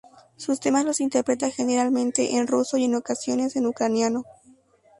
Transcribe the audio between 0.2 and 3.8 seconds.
Sus temas los interpreta generalmente en ruso y en ocasiones en